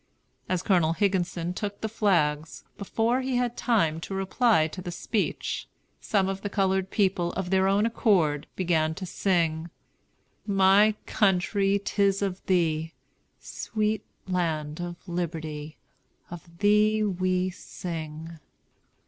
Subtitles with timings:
[0.49, 5.67] As Colonel Higginson took the flags, before he had time to reply to the speech,
[5.99, 9.69] some of the colored people, of their own accord, began to sing,
[10.47, 12.95] "My country, 'tis of thee,
[13.39, 15.77] Sweet land of liberty,
[16.31, 18.39] Of thee we sing!"